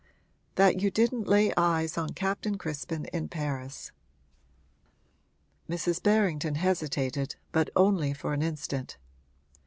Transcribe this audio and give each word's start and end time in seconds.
'That 0.55 0.81
you 0.81 0.89
didn't 0.89 1.27
lay 1.27 1.53
eyes 1.55 1.95
on 1.95 2.09
Captain 2.09 2.57
Crispin 2.57 3.05
in 3.13 3.29
Paris.' 3.29 3.91
Mrs. 5.69 6.01
Berrington 6.01 6.55
hesitated, 6.55 7.35
but 7.51 7.69
only 7.75 8.11
for 8.11 8.33
an 8.33 8.41
instant. 8.41 8.97